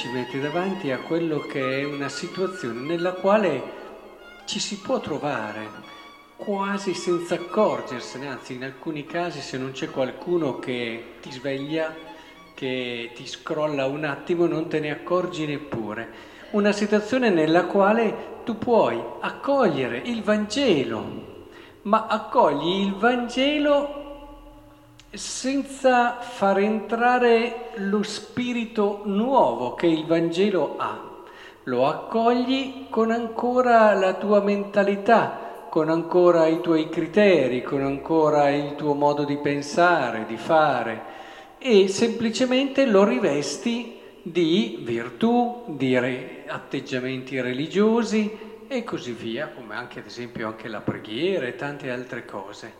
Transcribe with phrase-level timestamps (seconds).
[0.00, 3.62] ci mette davanti a quello che è una situazione nella quale
[4.46, 5.68] ci si può trovare
[6.36, 11.94] quasi senza accorgersene, anzi in alcuni casi se non c'è qualcuno che ti sveglia,
[12.54, 16.08] che ti scrolla un attimo, non te ne accorgi neppure.
[16.52, 21.48] Una situazione nella quale tu puoi accogliere il Vangelo,
[21.82, 23.99] ma accogli il Vangelo
[25.10, 31.08] senza far entrare lo spirito nuovo che il Vangelo ha.
[31.64, 38.74] Lo accogli con ancora la tua mentalità, con ancora i tuoi criteri, con ancora il
[38.76, 41.18] tuo modo di pensare, di fare
[41.58, 49.98] e semplicemente lo rivesti di virtù, di re- atteggiamenti religiosi e così via, come anche
[49.98, 52.72] ad esempio anche la preghiera e tante altre cose.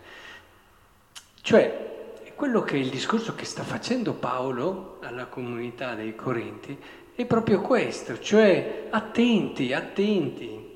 [1.43, 2.00] Cioè,
[2.41, 6.75] quello che è il discorso che sta facendo Paolo alla comunità dei Corinti
[7.15, 10.69] è proprio questo, cioè attenti, attenti.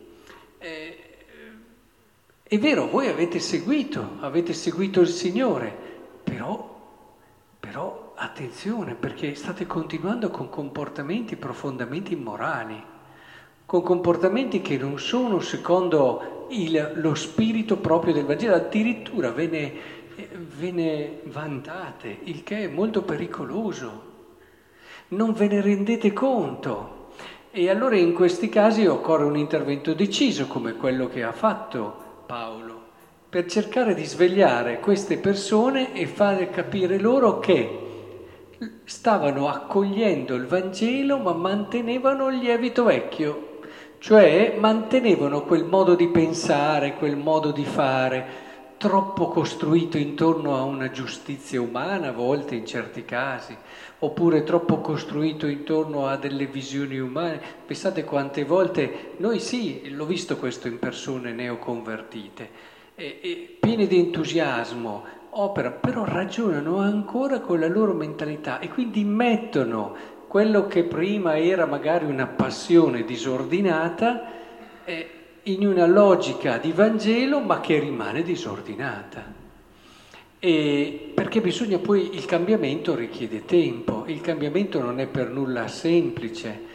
[0.59, 0.99] Eh,
[2.43, 5.75] è vero, voi avete seguito, avete seguito il Signore,
[6.23, 6.99] però,
[7.59, 12.79] però attenzione perché state continuando con comportamenti profondamente immorali,
[13.65, 19.73] con comportamenti che non sono secondo il, lo spirito proprio del Vangelo, addirittura ve ne,
[20.59, 24.13] ve ne vantate, il che è molto pericoloso.
[25.09, 27.03] Non ve ne rendete conto.
[27.51, 32.83] E allora in questi casi occorre un intervento deciso come quello che ha fatto Paolo,
[33.29, 37.81] per cercare di svegliare queste persone e fare capire loro che
[38.85, 43.61] stavano accogliendo il Vangelo ma mantenevano il lievito vecchio,
[43.99, 48.44] cioè mantenevano quel modo di pensare, quel modo di fare,
[48.85, 53.57] troppo costruito intorno a una giustizia umana, a volte in certi casi,
[54.01, 57.41] oppure troppo costruito intorno a delle visioni umane.
[57.65, 62.51] Pensate quante volte, noi sì, l'ho visto questo in persone neoconvertite,
[62.95, 69.03] e, e, piene di entusiasmo, operano, però ragionano ancora con la loro mentalità e quindi
[69.03, 69.97] mettono
[70.29, 74.31] quello che prima era magari una passione disordinata
[74.85, 79.43] eh, in una logica di Vangelo ma che rimane disordinata.
[80.39, 86.73] E perché bisogna poi, il cambiamento richiede tempo, il cambiamento non è per nulla semplice.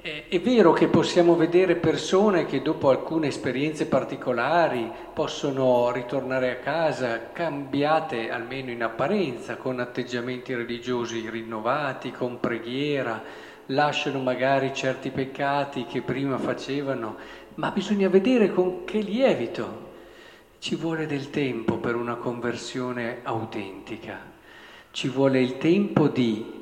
[0.00, 7.30] È vero che possiamo vedere persone che dopo alcune esperienze particolari possono ritornare a casa
[7.32, 13.22] cambiate, almeno in apparenza, con atteggiamenti religiosi rinnovati, con preghiera,
[13.66, 17.16] lasciano magari certi peccati che prima facevano,
[17.58, 19.86] ma bisogna vedere con che lievito.
[20.58, 24.18] Ci vuole del tempo per una conversione autentica,
[24.90, 26.56] ci vuole il tempo di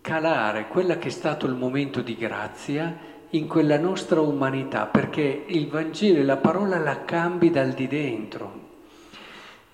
[0.00, 2.96] calare quella che è stato il momento di grazia
[3.30, 8.68] in quella nostra umanità, perché il Vangelo e la parola la cambi dal di dentro.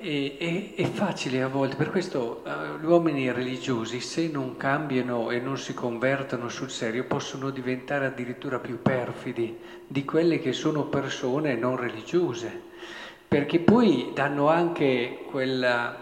[0.09, 5.33] E, e, è facile a volte, per questo uh, gli uomini religiosi, se non cambiano
[5.33, 10.85] e non si convertono sul serio, possono diventare addirittura più perfidi di quelle che sono
[10.85, 12.63] persone non religiose,
[13.27, 15.97] perché poi danno anche quel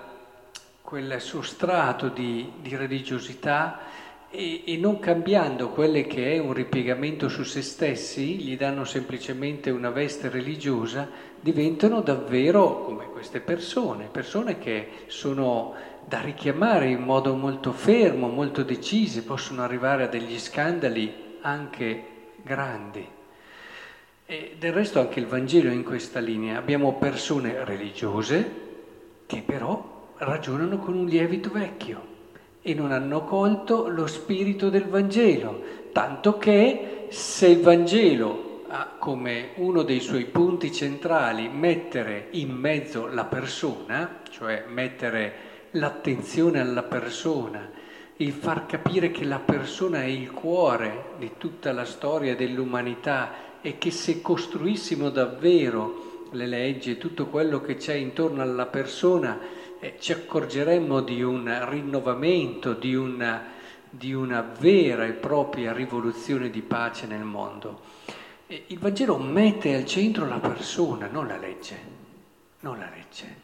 [1.16, 3.78] sostrato di, di religiosità
[4.34, 9.70] e, e, non cambiando quelle che è un ripiegamento su se stessi, gli danno semplicemente
[9.70, 11.08] una veste religiosa,
[11.40, 15.74] diventano davvero come queste persone, persone che sono
[16.04, 22.04] da richiamare in modo molto fermo, molto decisi, possono arrivare a degli scandali anche
[22.42, 23.06] grandi.
[24.26, 26.58] E del resto anche il Vangelo è in questa linea.
[26.58, 28.62] Abbiamo persone religiose
[29.26, 32.13] che però ragionano con un lievito vecchio
[32.66, 35.60] e non hanno colto lo spirito del Vangelo,
[35.92, 43.06] tanto che se il Vangelo ha come uno dei suoi punti centrali mettere in mezzo
[43.06, 47.68] la persona, cioè mettere l'attenzione alla persona,
[48.16, 53.76] il far capire che la persona è il cuore di tutta la storia dell'umanità e
[53.76, 59.38] che se costruissimo davvero le leggi e tutto quello che c'è intorno alla persona,
[59.98, 63.42] ci accorgeremmo di un rinnovamento, di una,
[63.90, 67.80] di una vera e propria rivoluzione di pace nel mondo.
[68.46, 71.78] Il Vangelo mette al centro la persona, non la legge,
[72.60, 73.42] non la legge.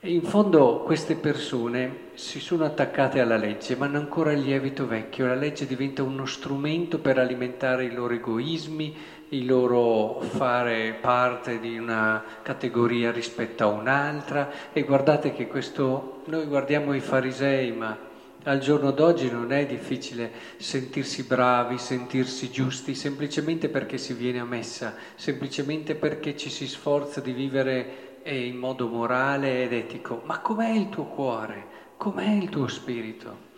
[0.00, 4.86] E in fondo queste persone si sono attaccate alla legge, ma hanno ancora il lievito
[4.86, 5.26] vecchio.
[5.26, 8.94] La legge diventa uno strumento per alimentare i loro egoismi,
[9.34, 14.50] il loro fare parte di una categoria rispetto a un'altra.
[14.72, 17.98] E guardate che questo, noi guardiamo i farisei, ma
[18.46, 24.44] Al giorno d'oggi non è difficile sentirsi bravi, sentirsi giusti, semplicemente perché si viene a
[24.44, 30.20] messa, semplicemente perché ci si sforza di vivere eh, in modo morale ed etico.
[30.26, 31.64] Ma com'è il tuo cuore?
[31.96, 33.52] Com'è il tuo spirito?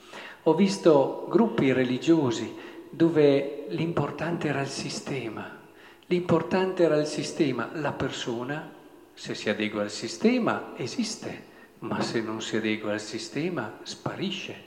[0.44, 2.55] Ho visto gruppi religiosi
[2.88, 5.50] dove l'importante era il sistema,
[6.06, 8.73] l'importante era il sistema, la persona,
[9.14, 14.67] se si adegua al sistema, esiste, ma se non si adegua al sistema, sparisce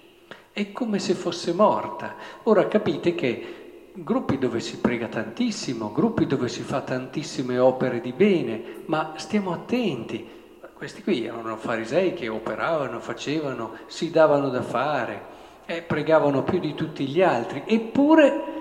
[0.51, 2.15] è come se fosse morta.
[2.43, 8.11] Ora capite che gruppi dove si prega tantissimo, gruppi dove si fa tantissime opere di
[8.11, 10.37] bene, ma stiamo attenti.
[10.73, 16.73] Questi qui erano farisei che operavano, facevano, si davano da fare, eh, pregavano più di
[16.73, 18.58] tutti gli altri, eppure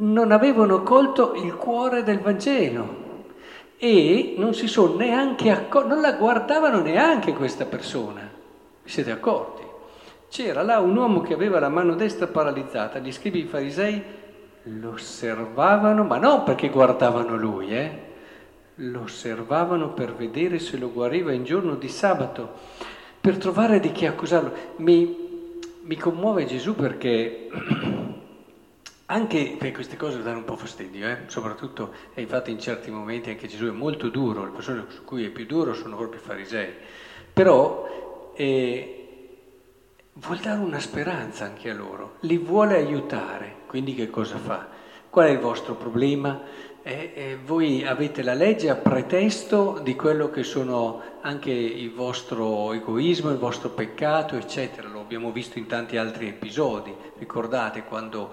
[0.00, 3.06] non avevano colto il cuore del Vangelo
[3.78, 8.28] e non si sono neanche accorti, non la guardavano neanche questa persona.
[8.82, 9.62] Vi siete accorti?
[10.28, 14.02] C'era là un uomo che aveva la mano destra paralizzata, gli scrivi farisei
[14.64, 18.06] lo osservavano, ma non perché guardavano lui, eh?
[18.74, 22.52] lo osservavano per vedere se lo guariva in giorno di sabato,
[23.20, 24.52] per trovare di chi accusarlo.
[24.76, 27.48] Mi, mi commuove Gesù perché
[29.10, 31.18] anche per queste cose danno un po' fastidio, eh?
[31.26, 35.24] soprattutto, e infatti in certi momenti anche Gesù è molto duro, le persone su cui
[35.24, 36.72] è più duro sono proprio i farisei,
[37.32, 38.32] però...
[38.34, 38.98] Eh,
[40.20, 43.56] vuol dare una speranza anche a loro, li vuole aiutare.
[43.66, 44.66] Quindi che cosa fa?
[45.10, 46.40] Qual è il vostro problema?
[46.82, 52.72] Eh, eh, voi avete la legge a pretesto di quello che sono anche il vostro
[52.72, 54.88] egoismo, il vostro peccato, eccetera.
[54.88, 56.94] Lo abbiamo visto in tanti altri episodi.
[57.18, 58.32] Ricordate quando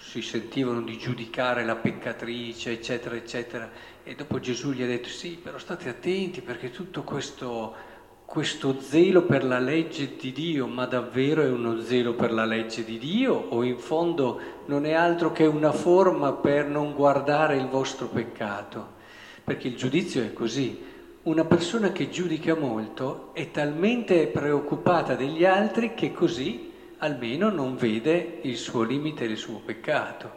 [0.00, 3.70] si sentivano di giudicare la peccatrice, eccetera, eccetera.
[4.02, 7.88] E dopo Gesù gli ha detto sì, però state attenti perché tutto questo
[8.30, 12.84] questo zelo per la legge di Dio, ma davvero è uno zelo per la legge
[12.84, 17.66] di Dio o in fondo non è altro che una forma per non guardare il
[17.66, 18.98] vostro peccato?
[19.42, 20.80] Perché il giudizio è così.
[21.24, 26.69] Una persona che giudica molto è talmente preoccupata degli altri che così
[27.00, 30.36] almeno non vede il suo limite il suo peccato.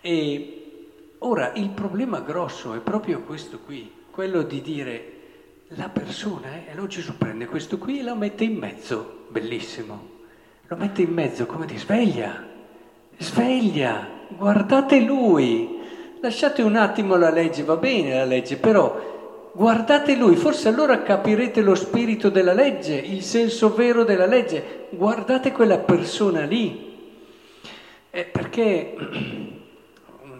[0.00, 5.12] E ora il problema grosso è proprio questo qui, quello di dire
[5.74, 6.70] la persona, eh?
[6.70, 10.10] allora Gesù prende questo qui e lo mette in mezzo, bellissimo,
[10.66, 12.46] lo mette in mezzo come di sveglia,
[13.16, 15.78] sveglia, guardate lui,
[16.20, 19.11] lasciate un attimo la legge, va bene la legge, però
[19.52, 25.52] guardate lui, forse allora capirete lo spirito della legge, il senso vero della legge, guardate
[25.52, 27.20] quella persona lì,
[28.10, 28.94] eh, perché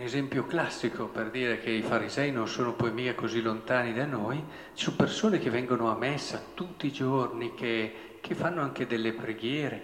[0.02, 4.42] esempio classico per dire che i farisei non sono poi mica così lontani da noi,
[4.74, 9.12] ci sono persone che vengono a messa tutti i giorni, che, che fanno anche delle
[9.12, 9.82] preghiere,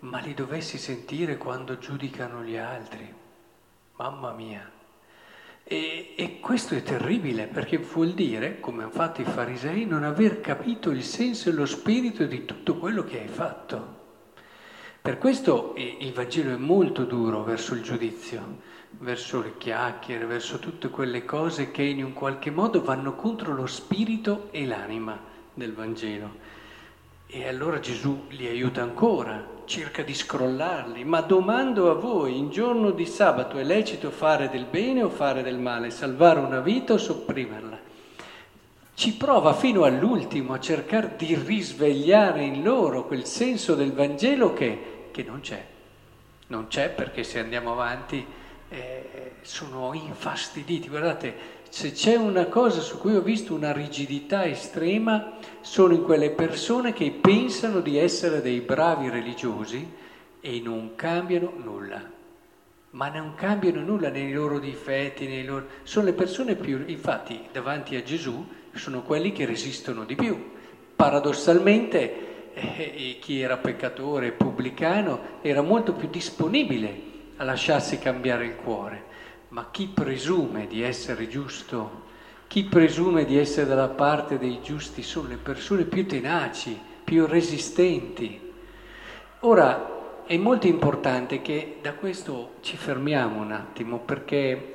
[0.00, 3.12] ma li dovessi sentire quando giudicano gli altri.
[3.96, 4.77] Mamma mia.
[5.70, 10.40] E, e, questo è terribile perché vuol dire, come hanno fatto i farisei, non aver
[10.40, 13.96] capito il senso e lo spirito di tutto quello che hai fatto.
[15.02, 18.60] Per questo il Vangelo è molto duro verso il giudizio,
[18.92, 23.66] verso le chiacchiere, verso tutte quelle cose che in un qualche modo vanno contro lo
[23.66, 25.20] spirito e l'anima
[25.52, 26.56] del Vangelo.
[27.30, 32.90] E allora Gesù li aiuta ancora, cerca di scrollarli, ma domando a voi, in giorno
[32.90, 36.96] di sabato è lecito fare del bene o fare del male, salvare una vita o
[36.96, 37.78] sopprimerla?
[38.94, 45.08] Ci prova fino all'ultimo a cercare di risvegliare in loro quel senso del Vangelo che,
[45.10, 45.62] che non c'è.
[46.46, 48.24] Non c'è perché se andiamo avanti
[48.68, 50.88] eh, sono infastiditi.
[50.88, 56.30] Guardate, se c'è una cosa su cui ho visto una rigidità estrema, sono in quelle
[56.30, 59.86] persone che pensano di essere dei bravi religiosi
[60.40, 62.16] e non cambiano nulla.
[62.90, 65.66] Ma non cambiano nulla nei loro difetti, nei loro...
[65.82, 66.82] sono le persone più...
[66.86, 70.52] Infatti, davanti a Gesù sono quelli che resistono di più.
[70.96, 77.07] Paradossalmente, eh, chi era peccatore, pubblicano, era molto più disponibile
[77.38, 79.04] a lasciarsi cambiare il cuore,
[79.48, 82.06] ma chi presume di essere giusto,
[82.48, 85.02] chi presume di essere dalla parte dei giusti?
[85.02, 88.40] Sono le persone più tenaci, più resistenti.
[89.40, 94.74] Ora è molto importante che da questo ci fermiamo un attimo perché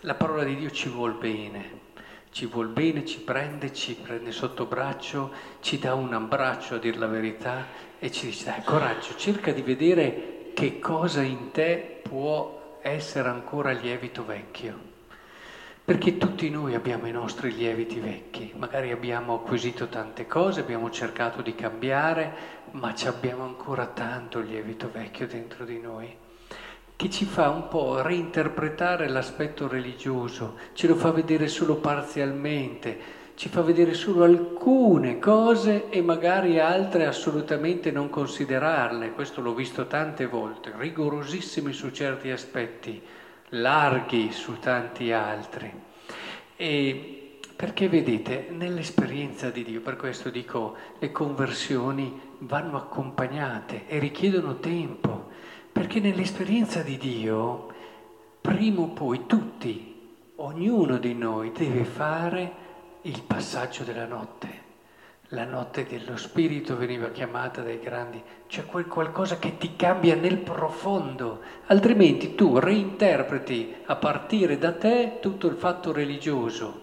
[0.00, 1.82] la parola di Dio ci vuol bene,
[2.30, 6.98] ci vuol bene, ci prende, ci prende sotto braccio, ci dà un abbraccio a dir
[6.98, 7.66] la verità
[7.98, 13.72] e ci dice dai coraggio, cerca di vedere che cosa in te può essere ancora
[13.72, 14.92] lievito vecchio.
[15.84, 21.42] Perché tutti noi abbiamo i nostri lieviti vecchi, magari abbiamo acquisito tante cose, abbiamo cercato
[21.42, 22.32] di cambiare,
[22.70, 26.16] ma ci abbiamo ancora tanto lievito vecchio dentro di noi,
[26.96, 33.48] che ci fa un po' reinterpretare l'aspetto religioso, ce lo fa vedere solo parzialmente, ci
[33.48, 39.12] fa vedere solo alcune cose e magari altre assolutamente non considerarle.
[39.12, 43.02] Questo l'ho visto tante volte, rigorosissimi su certi aspetti
[43.50, 45.72] larghi su tanti altri.
[46.56, 54.56] E perché vedete, nell'esperienza di Dio, per questo dico, le conversioni vanno accompagnate e richiedono
[54.56, 55.30] tempo,
[55.72, 57.68] perché nell'esperienza di Dio,
[58.40, 59.92] prima o poi tutti,
[60.36, 62.62] ognuno di noi deve fare
[63.06, 64.64] il passaggio della notte
[65.28, 70.36] la notte dello spirito veniva chiamata dai grandi, c'è quel qualcosa che ti cambia nel
[70.36, 76.82] profondo, altrimenti tu reinterpreti a partire da te tutto il fatto religioso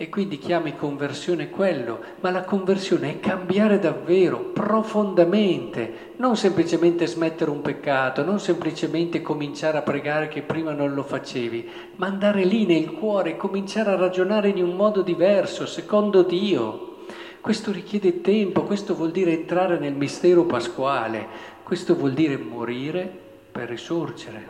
[0.00, 7.50] e quindi chiami conversione quello, ma la conversione è cambiare davvero, profondamente, non semplicemente smettere
[7.50, 12.64] un peccato, non semplicemente cominciare a pregare che prima non lo facevi, ma andare lì
[12.64, 17.04] nel cuore, cominciare a ragionare in un modo diverso, secondo Dio.
[17.42, 21.26] Questo richiede tempo, questo vuol dire entrare nel mistero pasquale,
[21.62, 23.06] questo vuol dire morire
[23.52, 24.48] per risorgere.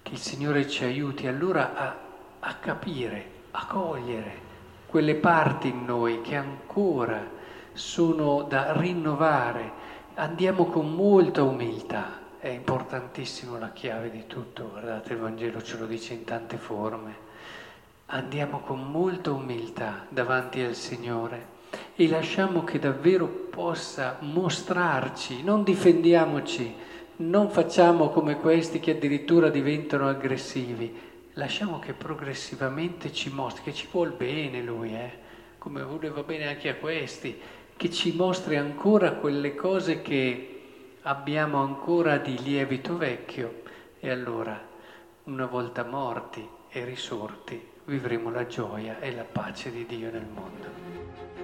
[0.00, 1.96] Che il Signore ci aiuti allora a,
[2.40, 4.42] a capire, a cogliere
[4.86, 7.24] quelle parti in noi che ancora
[7.72, 9.82] sono da rinnovare.
[10.14, 15.86] Andiamo con molta umiltà, è importantissimo la chiave di tutto, guardate il Vangelo ce lo
[15.86, 17.22] dice in tante forme.
[18.06, 21.52] Andiamo con molta umiltà davanti al Signore
[21.96, 26.74] e lasciamo che davvero possa mostrarci, non difendiamoci,
[27.16, 33.88] non facciamo come questi che addirittura diventano aggressivi, lasciamo che progressivamente ci mostri, che ci
[33.90, 35.22] vuol bene lui, eh?
[35.58, 37.40] come voleva bene anche a questi,
[37.76, 40.50] che ci mostri ancora quelle cose che
[41.02, 43.62] abbiamo ancora di lievito vecchio
[43.98, 44.60] e allora,
[45.24, 51.43] una volta morti e risorti, vivremo la gioia e la pace di Dio nel mondo.